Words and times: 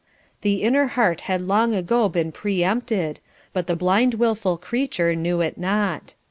The 0.41 0.63
inner 0.63 0.87
heart 0.97 1.21
had 1.29 1.41
long 1.43 1.75
ago 1.75 2.09
been 2.09 2.31
pre 2.31 2.63
empted, 2.63 3.19
but 3.53 3.67
the 3.67 3.75
blind 3.75 4.15
wilful 4.15 4.57
creature 4.57 5.13
knew 5.15 5.41
it 5.41 5.59
not. 5.59 6.15